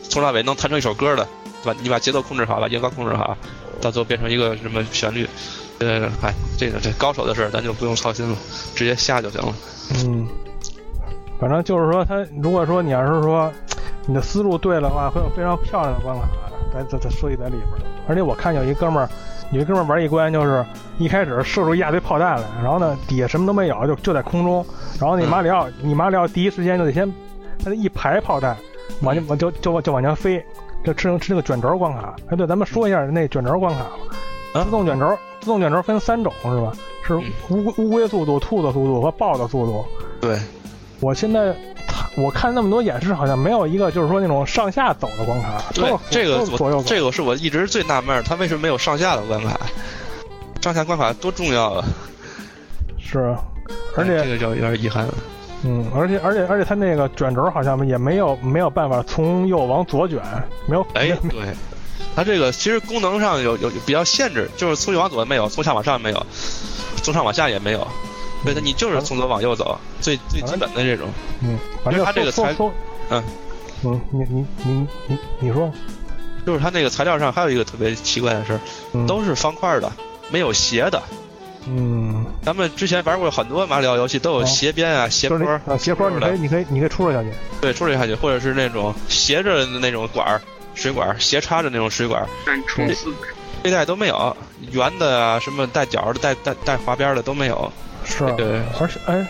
[0.04, 1.26] 从头到尾能弹成一首歌的，
[1.63, 1.80] 对吧？
[1.82, 3.38] 你把节奏控制好，把音高控制好，
[3.80, 5.30] 到最后变成一个什么旋律，
[5.80, 8.36] 呃，哎，这个这高手的事儿咱就不用操心了，
[8.76, 9.54] 直接下就行了。
[10.06, 10.28] 嗯，
[11.39, 13.52] 反正就是说，他如果说你要是说
[14.08, 16.28] 你的思路对了的话，会有非常漂亮的关卡
[16.74, 17.80] 在在在设计在里边儿。
[18.08, 19.08] 而且我看有一哥们儿，
[19.52, 20.66] 有一哥们儿玩一关，就是
[20.98, 24.66] 一开始射出一大堆炮弹来，然后呢底下什么都没有，就就在空中，
[25.00, 27.08] 然后你马里奥，你马里奥第一时间就得先，
[27.64, 28.56] 他那一排炮弹
[29.02, 30.44] 往就往就就就往前飞，
[30.84, 32.16] 就吃吃那个卷轴关卡。
[32.30, 33.86] 哎，对，咱们说一下那卷轴关卡
[34.54, 36.72] 自动卷轴，自动卷轴分三种是吧？
[37.04, 39.84] 是嗯乌龟乌龟速度、兔子速度和豹的速度。
[40.22, 40.38] 对，
[41.00, 41.54] 我现在
[42.15, 49.60] 我看那么多演示，好像没有一个就是说那种上下走的关卡，都对是，这个左右这个是我一直最纳闷儿，它为什么没有上下的关卡？
[50.62, 51.86] 上下关卡多重要啊！
[53.00, 53.36] 是，
[53.95, 55.13] 而且哎这个就有点遗憾了。
[55.63, 60.21] 嗯，而且而且而且它那个卷轴好像也没有没有办法从右往左卷，
[60.67, 61.56] 没有哎，对，
[62.15, 66.26] 它这个其实功能上有有有比较限制，就是从右往左没有，从下往上没有，
[67.02, 67.88] 从上往下也没没有。
[68.43, 71.08] 对的，你就是从左往右走，最最基本的这种。
[71.41, 72.56] 嗯，反正它这个材
[73.10, 73.23] 嗯
[73.84, 75.71] 嗯，你你你你你说，
[76.45, 78.60] 就是它那个材料上还有一个特别奇怪的事儿，
[78.93, 79.91] 嗯都是方块的，
[80.30, 81.01] 没有斜的。
[81.67, 90.41] 嗯，咱们之前玩过很多马里奥游戏，都有哦斜边啊、斜坡啊斜坡，你可以你可以你可以出溜下去，对，出溜下去，或者是那种斜着的那种管儿、
[90.73, 93.13] 水管儿，斜插着那种水管儿，但冲刺
[93.63, 94.36] 这代都没有，
[94.71, 97.71] 圆的啊，什么带角的、带带带滑边的都没有。
[98.12, 99.26] 是，对，而且哎，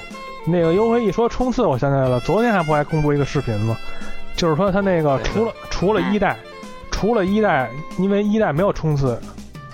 [0.45, 3.77] 那个优惠一说冲刺，我想起来了，昨天还不还公布一个视频吗？
[4.35, 6.35] 就是说他那个除了除了一代，
[6.89, 9.19] 除了一代，因为一代没有冲刺，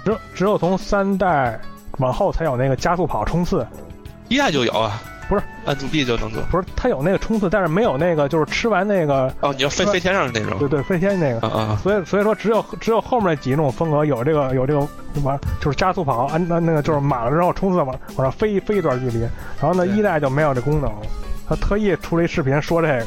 [0.03, 1.57] 只有只有从三代
[1.99, 3.65] 往后才有那个加速跑冲刺，
[4.27, 6.41] 一代就有啊，不是按住 B 就能做。
[6.51, 10.59] 不是它有那个冲刺，但是没有那个就是吃完那个哦，你要飞飞天上的那种。
[10.59, 11.47] 对对飞天那个。
[11.47, 14.87] 啊啊，所以所以说只有只有后面几种风格有这个有这个
[15.23, 19.21] 玩就是加速跑，按那那个就是满了之后冲刺往往上飞飞一段距离，
[19.59, 21.01] 然后呢一代就没有这功能了。
[21.47, 23.05] 他特意出了一视频说这个，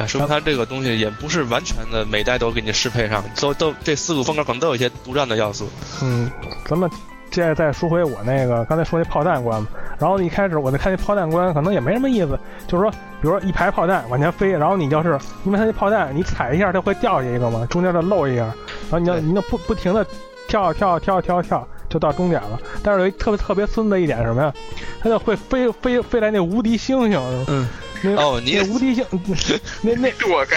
[0.00, 5.68] 啊，说明它这个东西也不是完全的每代都给你适配上，都都这四个风格可能都有一些独占的要素。
[6.02, 6.30] 嗯，
[6.66, 6.90] 咱们
[7.30, 20.04] 接着再说回我那个刚才说那炮弹关嘛，然后一开始我在看那炮弹关，可能也没什么意思，就是说，比如说一排炮弹往前飞，然后你就是因为它那炮弹你踩一下它会掉下一个嘛，中间就漏一下，然后你要你就不不停的
[20.48, 22.58] 跳跳跳跳跳，就到终点了。
[22.82, 24.52] 但是有一特别特别孙子一点什么呀？
[25.02, 27.68] 它就会飞飞飞来那无敌星星，嗯，
[28.02, 29.04] 那哦，你那无敌星，
[29.82, 30.10] 那那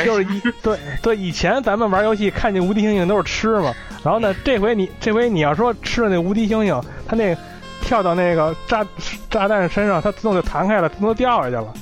[0.05, 7.35] 就是一对对，以前咱们玩游戏看见无敌星星都是吃嘛，然后呢，这回你这回你要说吃了那无敌星星，它那
[7.81, 8.85] 跳到那个炸
[9.29, 11.73] 炸弹身上，它自动就弹开了，自动就掉下去了。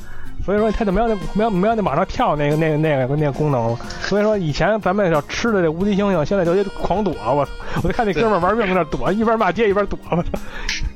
[0.46, 3.80] 所以说它就没有那没有没有那往上跳那个那个那个那个功能了。
[4.02, 7.14] 所以说以前咱们要吃的这无敌星星，现在就得狂躲。
[7.26, 7.52] 我操！
[7.84, 9.98] 我就看那哥们儿玩命在那躲， 一边骂街一边躲。
[10.10, 10.24] 我操！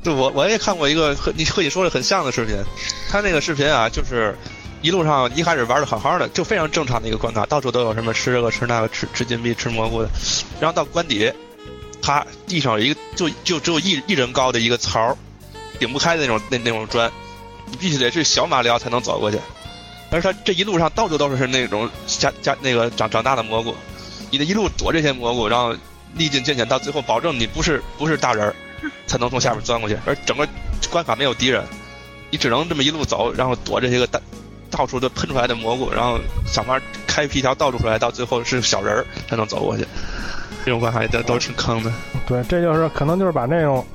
[0.03, 2.55] 对我我也看过一个和你和你说的很像的视频，
[3.09, 4.35] 他那个视频啊，就是
[4.81, 10.09] 一路上一开始玩的好好的，就非常正常的一个关卡，到处都有什么吃这个吃那个吃吃金币吃蘑菇的，
[10.59, 11.31] 然后到关底，
[12.01, 15.17] 他地上有一个就就只有一一人高的一个槽，
[15.79, 17.11] 顶不开的那种那那种砖，
[17.75, 19.37] 你必须得是小马里奥才能走过去，
[20.09, 23.75] 而他这一路上到处都是那种加加那个长长大的蘑菇，
[24.31, 25.75] 你得一路躲这些蘑菇，然后
[26.13, 28.55] 历尽艰险，到最后保证你不是不是大人儿，
[29.07, 29.97] 才能从下面钻过去。
[30.05, 30.47] 而整个
[30.89, 31.61] 关卡没有敌人，
[32.29, 34.21] 你只能这么一路走，然后躲这些个大
[34.71, 39.85] 到处都喷出来的蘑菇，然后想法开辟一条道路出来，到最后是小人儿才能走过去。
[40.63, 41.91] 这种关卡都都挺坑的。
[42.25, 43.85] 对，这就是可能就是把那种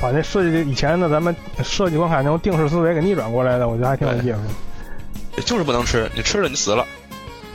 [0.00, 5.42] 把那设计以前的咱们设计关卡那种定式思维给逆转过来的，我觉得还挺有意思的。
[5.42, 6.86] 就是不能吃，你吃了你死了。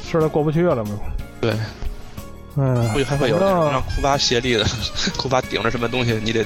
[0.02, 0.92] 吃了过不去了嘛。
[1.40, 1.54] 对，
[2.56, 4.66] 嗯，估计还会有让库巴协力的，
[5.18, 6.46] 库巴顶着什么东西，你得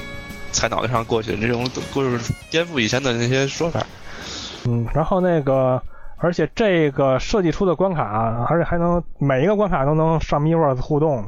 [0.52, 3.80] 踩脑袋上过去，这种都是颠覆以前的那些说法。
[4.66, 5.82] 嗯，然后那个，
[6.18, 11.24] 而且这个设计出的关卡，而且还能每一个关卡都能上 Miiverse 互动，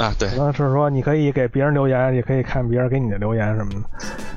[0.00, 3.80] 啊，对可，能是说你可以给别人留言，也可以看别人给你的留言什么的。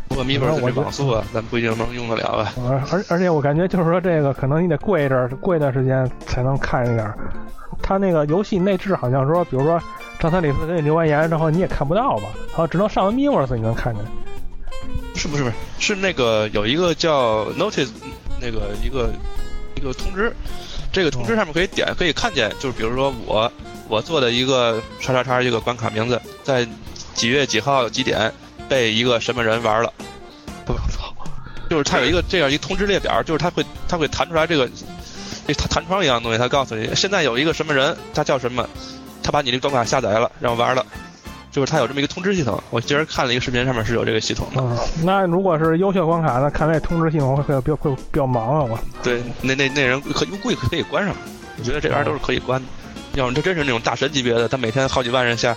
[0.10, 2.54] 不过 Miiverse 这网速啊，咱不一定能用得了啊。
[2.58, 7.18] 而而而且我感觉就是说这个可能你得过一阵儿过一段时间才能看一点儿。
[7.82, 9.82] 他那个游戏内置好像说，比如说
[10.20, 12.24] 张三李四给你留完言之后你也看不到吧？
[12.52, 14.04] 好像只能上完 Miiverse 你能看见。
[15.16, 17.90] 是不是不是是那个有一个叫 Notice
[18.42, 19.10] 那个一个
[19.76, 20.34] 一个通知，
[20.92, 23.50] 这个通知上面可以点可以看见，就是比如说我
[23.94, 26.68] 我做的一个叉叉叉一个关卡名字，在
[27.14, 28.34] 几月几号几点
[28.68, 29.94] 被一个什么人玩了。
[30.66, 31.14] 我操！
[31.70, 34.68] 就是它有一个这样一个通知列表，就是它会它会弹出来这个，
[35.46, 38.68] 这弹弹窗一样的东西，它告诉你现在有一个什么人，他叫什么，
[39.22, 40.84] 他把你这个关卡下载了，然后玩了，
[41.52, 42.60] 就是它有这么一个通知系统。
[42.72, 44.60] 我今儿看了一个视频，上面是有这个系统的。
[44.60, 48.80] 嗯，那如果是优秀关卡，那看来通知系统会会比较会比较忙啊，我。
[49.04, 51.16] 对，那那那人可估计可以关上，
[51.60, 52.68] 我觉得这玩意儿都是可以关的。
[53.16, 55.56] 要是他真是那种大神级别的，他每天好几万人下，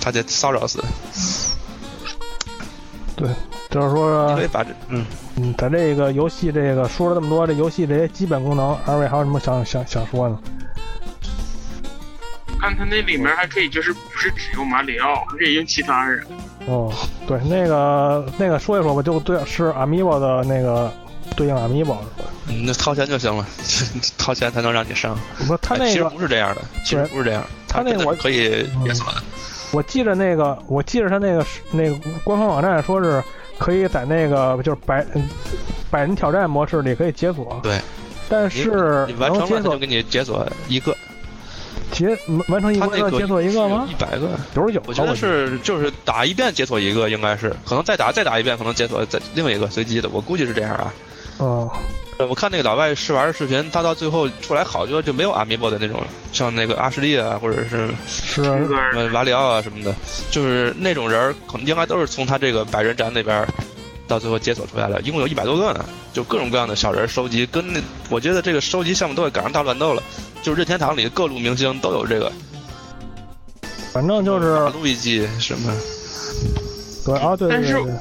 [0.00, 0.82] 他得骚扰死。
[3.16, 3.28] 对，
[3.70, 5.04] 就是说可以，把这嗯，
[5.36, 10.38] 嗯，在这个游戏这个说了这么多，这游戏这些基本功能，二位还有什么想想想说呢？
[12.60, 16.26] 看他那里面还可以，就是不是只用马里奥，还可以用其他人。
[16.66, 16.92] 哦，
[17.26, 20.92] 对，那个那个说一说吧，就对，是 Amiibo 的那个
[21.38, 22.28] 对应 Amiibo 是吧？
[22.48, 23.46] 嗯那掏钱就行了，
[24.18, 25.16] 掏钱才能让你上。
[25.46, 29.22] 不，他哎其实不是这样的，其实不是这样，他那个我可以解锁的。
[29.70, 33.22] 我记着那个，我记着他那个是那个官方网站说是
[33.56, 35.28] 可以在那个就是百嗯
[35.90, 37.78] 百人挑战模式里可以解锁，对，
[38.28, 40.96] 但是你完成了他就给你解锁一个，
[41.92, 43.86] 解完成一个解锁一个吗？
[43.90, 44.30] 一百个。
[44.54, 50.92] 九十九，我觉得是就是打一遍解锁一个，应该是可能再打再打一遍，可能解锁再另一个随机的，我估计是这样啊。
[51.40, 51.68] 嗯，
[52.18, 58.42] 呃我看那个老外试玩的视频，他到最后出来好多就没有阿米波的那种，像那个阿什利啊，或者是是。
[58.42, 59.94] 那个呃瓦里奥啊什么的，
[60.30, 63.46] 就是那种人儿可能应该都是从他这个百人斩那边
[64.08, 70.02] 到最后解锁出来的，一共有一百多个呢，就各种各样的小人收集，跟那我觉得这个收集项目都会赶上大乱斗了，
[70.42, 72.32] 就是任天堂里各路明星都有这个，
[73.92, 75.72] 反正就是大路易吉什么，
[77.04, 77.92] 对啊，对对但是对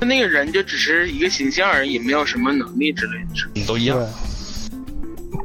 [0.00, 3.18] 那个人就只是一个形象而已，没有什么能力之类
[3.54, 3.66] 的。
[3.66, 3.98] 都一样。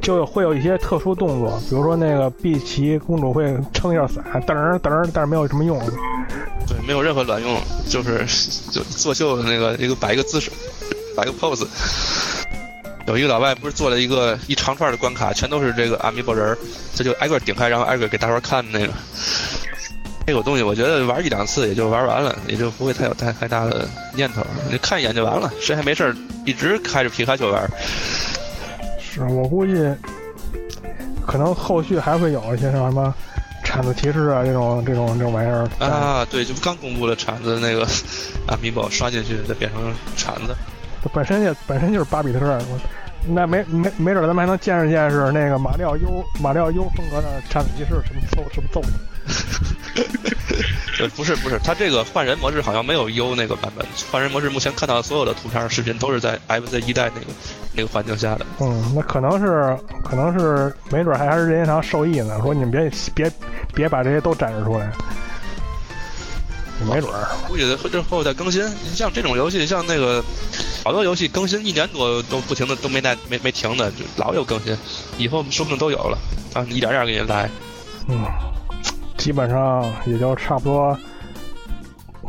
[0.02, 5.78] 就会有一些特殊动作，比如说那个碧琪公主会撑一下伞，噔儿噔儿，但是没有什么用。
[6.68, 8.24] 对，没有任何卵用，就是
[8.70, 10.50] 就作秀的那个一个摆一个姿势，
[11.16, 11.66] 摆一个 pose。
[13.06, 16.58] 有一个老外不是做了一个一长串的关卡，全都是这个阿米波人儿，
[16.94, 18.92] 这就挨个顶开，然后挨个给大伙儿看那个。
[20.26, 24.44] 这个东西我觉得玩一两次也就玩完了，也就不会太有太太大的念头。
[24.68, 27.64] 你看一眼就完了，谁还没事儿一直开着皮卡丘玩？
[29.00, 29.72] 是我估计，
[31.24, 33.14] 可能后续还会有一些像什么
[33.62, 35.68] 铲子提示啊这种这种这种玩意儿。
[35.78, 37.84] 啊，对，就刚公布了铲子那个
[38.48, 40.54] 啊米宝刷进去再变成铲子。
[41.14, 42.80] 本身也本身就是巴比特，我
[43.28, 48.80] 那没没没准咱们还能见识见识那个马里奥优马里奥优风格的铲子骑士什么揍什么揍
[51.14, 57.26] 不是不是，它这个换人模式好像没有 U 那个版本，换人模式目前看到的所有的图片、视频都是在 FC 一代那个
[57.74, 58.46] 那个环境下的。
[58.60, 63.30] 嗯，那可能是可能是没准还还是任天堂受益呢，说你们别别
[63.74, 64.90] 别把这些都展示出来，
[66.84, 67.28] 没准儿。
[67.48, 68.64] 估计之后再更新。
[68.84, 70.22] 你像这种游戏，像那个
[70.84, 74.76] 好多游戏更新一年多都不停的都没带没没停的，就老有更新，
[75.16, 76.18] 以后说不定都有了
[76.54, 77.48] 啊，一点点给你来。
[78.08, 78.24] 嗯，
[79.16, 80.98] 基本上也就差不多。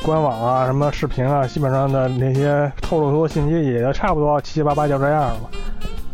[0.03, 5.49] 官网啊，什么视频啊，基本上的那些透露出的信息也就差不多七七八八就这样了。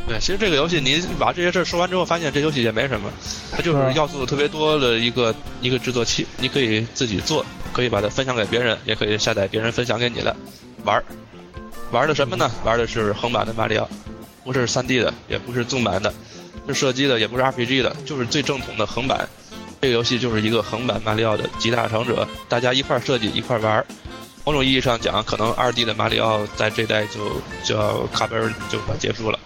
[0.08, 3.10] 对，其实这个游戏你把这些事儿说完之后，发现这游戏也没什么，
[3.52, 10.36] 它就是是要素特别多的一个一个制作器，你可以自己做，可以把它分享给别人，也可以下载别人分享给你的
[10.84, 11.04] 玩儿。
[11.92, 12.52] 玩的什么呢？
[12.66, 13.90] 玩的是横版的马里奥，
[14.44, 16.14] 不是 3D 的，也不是纵版的，
[16.68, 19.28] 是射击的，也不是 RPG 的，就是最正统的横版
[19.80, 23.86] 这个游戏就是一个横版马里奥的集大成者，大家一块儿设计一块儿玩儿。
[24.46, 29.40] 某种意义上讲，可能二 D 的马里奥在这代就就要卡本儿就快结束了，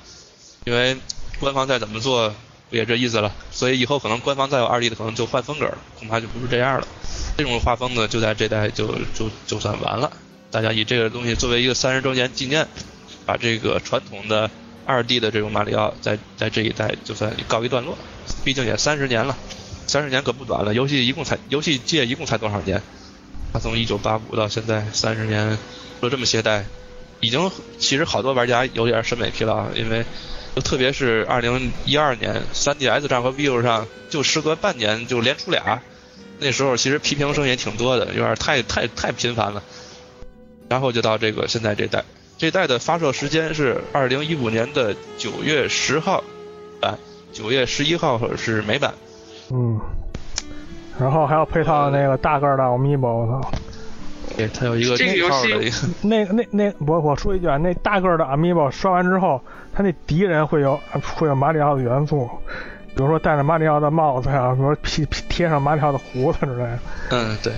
[0.68, 0.98] 因为
[1.40, 2.36] 官方再怎么做
[2.70, 3.34] 不也这意思了。
[3.52, 6.86] 所以以后可能官方再有二 D 的，可能就换风格了，恐怕就不是这样了。
[7.38, 10.12] 这种画风呢，就在这代就就就算完了。
[10.52, 12.68] 大家以这个东西作为一个三十周年纪念，
[13.26, 14.52] 把这个传统的
[14.86, 17.98] 二 D 的这种马里奥在在这一代就算告一段落。
[18.44, 19.38] 毕竟也三十年了，
[19.88, 20.74] 三十年可不短了。
[20.74, 22.84] 游戏一共才游戏界一共才多少年？
[23.54, 25.58] 它从一九八五到现在三十年，
[26.02, 26.66] 就这么些代，
[27.22, 27.50] 已经
[27.80, 30.06] 其实好多玩家有点审美疲劳，因为
[30.58, 35.80] 就特别是二零一二年 3DS 上和 Vivo 上就时隔半年就连出俩，
[36.40, 39.62] 那时候其实批评声也挺多的，有点太太太频繁了。
[40.68, 42.04] 然后就到这个现在这代，
[42.40, 46.24] 这代的发售时间是二零一五年的九月十号
[46.82, 46.98] 版，
[47.32, 48.96] 九月十一号是美版。
[49.52, 49.80] 嗯，
[51.00, 53.52] 然后还要配套那个大个儿的 Amiibo，我操！
[54.38, 55.72] 对，它有一个这个游戏号的，
[56.08, 59.42] 那那那我我说一句啊，那大个儿的 Amiibo 刷完之后，
[59.74, 60.80] 他那敌人会有
[61.16, 62.30] 会有马里奥的元素，
[62.96, 66.80] 比如说戴着马里奥的帽子呀，比如说披披贴上马里奥的胡子之类的。
[67.10, 67.52] 嗯，对。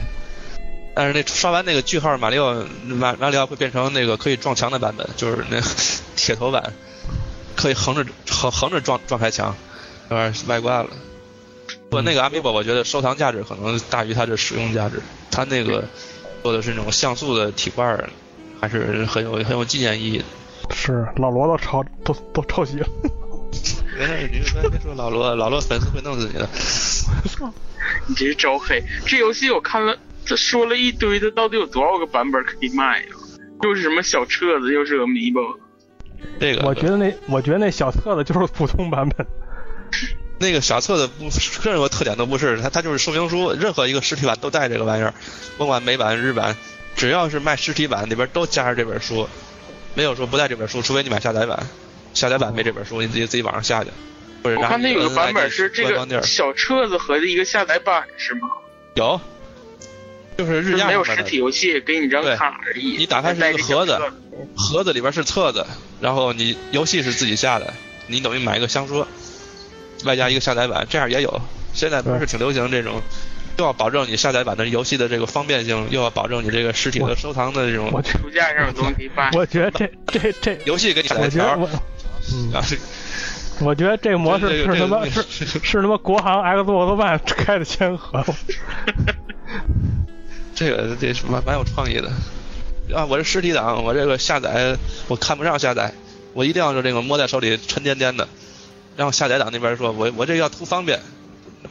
[0.95, 2.53] 但是那刷完那个句号马里奥
[2.85, 5.59] 马马里奥会变成那个可以撞墙的版本，就是那
[6.15, 6.73] 铁头版，
[7.55, 9.55] 可以横着横横着撞撞开墙，
[10.09, 10.89] 有点外挂了。
[11.89, 15.01] 不过那个 Amiibo 我觉得收藏价值可能大于它的使用价值，
[15.31, 15.83] 它那个
[16.43, 17.97] 做的是那种像素的体块，
[18.59, 20.25] 还是很有很有纪念意义的。
[20.71, 22.87] 是老罗都抄都都抄袭了。
[23.97, 26.47] 别你别别说老罗，老罗粉丝会弄死你的。
[28.07, 28.81] 你这是招黑。
[29.05, 33.05] 这游戏我看了，他说了一堆，它到底有多少个版本可以卖呀？
[33.63, 35.57] 又是什么小册子，又是 Amiibo。
[36.39, 39.25] 这个我觉得那我觉得那小册子就是普通版本。
[40.39, 41.29] 那个小册子不
[41.69, 45.13] 任何特点都不是，它它就是说明书，任何一个实体版都带这个玩意儿，
[45.57, 46.55] 甭管美版日版，
[46.95, 49.27] 只要是卖实体版里边都加上这本书，
[49.95, 51.67] 没有说不带这本书，除非你买下载版，
[52.13, 53.89] 下载版没这本书，你自己自己网上下去。
[54.41, 58.47] 或者我看那个版本是这个小册子和一个下载版是吗？
[58.95, 59.19] 有，
[60.37, 62.95] 就是日就没有实体游戏，给你张对卡而已。
[62.95, 63.99] 你打开是一个盒子，
[64.55, 65.65] 盒子里边是册子，
[65.99, 67.73] 然后你游戏是自己下的，
[68.07, 69.05] 你等于买一个香说，
[70.05, 71.41] 外加一个下载版，这样也有。
[71.73, 73.01] 现在不是挺流行这种，
[73.57, 79.11] 又要保证你下载版的游戏的这个方便性，又要保证你这个实体的收藏的这种我觉书架上有东西。
[79.33, 81.79] 我觉得这这这，游戏给你下载条，我觉得
[83.61, 88.25] 我，觉得这个模式这个是他妈这个是是他妈国行 Xbox One 开的先河。
[90.55, 92.09] 这个这是蛮蛮有创意的
[92.93, 93.05] 啊！
[93.05, 94.75] 我是实体党，我这个下载
[95.07, 95.93] 我看不上下载，
[96.33, 98.27] 我一定要是这个摸在手里沉甸甸的。
[98.99, 100.99] 然后下载党那边说，我我这要图方便，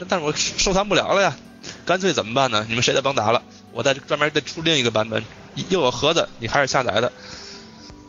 [0.08, 1.36] 但是我 收藏不了了呀，
[1.84, 2.64] 干脆怎么办呢？
[2.66, 5.22] 你们谁也甭打了，我再专门再出另一个版本，
[5.68, 7.12] 又有盒子，你还是下载的。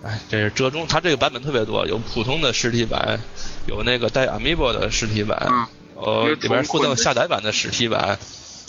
[0.05, 3.20] 哎，这是折中，它这个版本特别多，有普通的实体版，
[3.67, 8.17] 有那个带 Amiibo 的实体版，嗯呃，里边附赠下载版的实体版，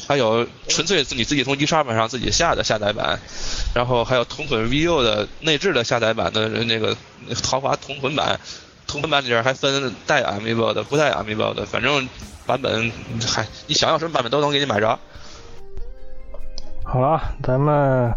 [0.08, 3.20] 还有纯粹你自己从 eShop 上自己下的下载版，
[3.72, 6.96] 然后还有同捆 VU 的内置的下载版的那个
[7.44, 8.40] 豪华同捆版，
[8.90, 12.08] 同捆版里边还分带 Amiibo 的、不带 Amiibo 的，反正
[12.44, 12.90] 版本
[13.24, 14.98] 还你想要什么版本都能给你买着。
[16.82, 18.12] 好了，咱们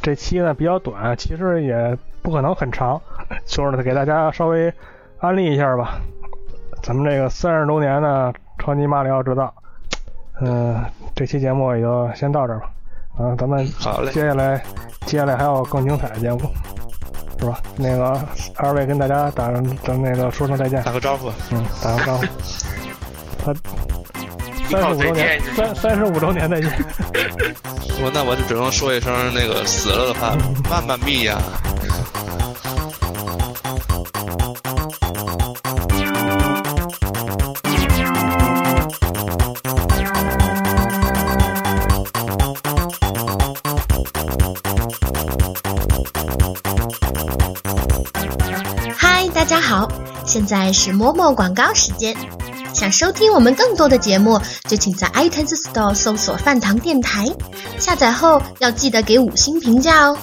[0.00, 2.98] 这期呢比较短，其实也不可能很长，
[3.44, 4.72] 就是给大家稍微
[5.18, 6.00] 安利一下吧。
[6.82, 9.52] 咱们这个三十周年的超级马里奥制造，
[10.40, 10.82] 嗯、
[11.14, 12.70] 这期节目也就先到这儿吧。
[13.18, 14.62] 啊，咱们好嘞接下来
[15.04, 16.50] 接下来还有更精彩的节目，
[17.44, 17.60] 是吧？
[17.76, 18.26] 那个
[18.56, 19.62] 二位跟大家打咱
[20.00, 22.24] 那个说声再见，打个招呼，嗯，打个招呼。
[23.44, 23.54] 他
[24.70, 26.70] 三十五周年，三三十五周年再见。
[28.02, 30.34] 我那我就只能说一声那个死了的话，
[30.70, 31.38] 慢慢闭呀。
[50.44, 52.14] 现在是摸摸广告时间。
[52.74, 54.38] 想收听我们更多的节目，
[54.68, 57.26] 就请在 iTunes Store 搜索“饭堂电台”，
[57.80, 60.18] 下载后要记得给五星评价哦。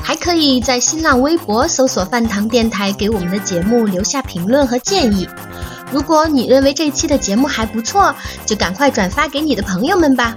[0.00, 5.28] 还可以在新浪微博搜索“饭堂电台”，给我们的节目留下评论和建议。
[5.90, 8.14] 如果你认为这期的节目还不错，
[8.44, 10.36] 就赶快转发给你的朋友们吧。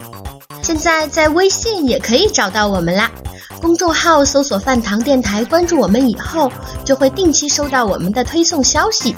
[0.63, 3.11] 现在在微信也可以找到我们啦。
[3.60, 6.51] 公众号搜索“饭堂电台”，关注我们以后，
[6.84, 9.16] 就会定期收到我们的推送消息。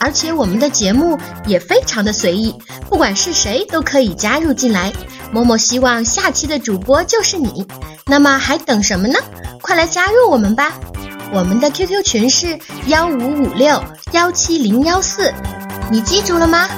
[0.00, 2.54] 而且我们的节目也非常的随意，
[2.88, 4.92] 不管是谁都可以加入进来。
[5.32, 7.66] 某某希望下期的主播就是你，
[8.06, 9.18] 那么还等什么呢？
[9.60, 10.72] 快来加入我们吧！
[11.32, 15.32] 我们的 QQ 群是幺五五六幺七零幺四，
[15.90, 16.68] 你记住了吗？